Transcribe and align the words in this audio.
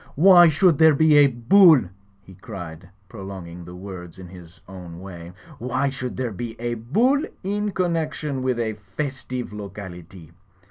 "Why 0.15 0.49
should 0.49 0.79
there 0.79 0.95
be 0.95 1.17
a 1.17 1.27
Bull?" 1.27 1.83
he 2.23 2.33
cried, 2.33 2.89
prolong 3.07 3.45
ing 3.45 3.65
the 3.65 3.75
word 3.75 4.17
in 4.17 4.27
his 4.27 4.59
own 4.67 4.99
way. 4.99 5.31
"Why 5.59 5.89
should 5.89 6.17
there 6.17 6.31
be 6.33 6.59
a 6.59 6.73
Bull 6.73 7.23
in 7.43 7.69
connection 7.69 8.41
with 8.41 8.57
a 8.57 8.79
festive 8.97 9.53
locality? 9.53 10.31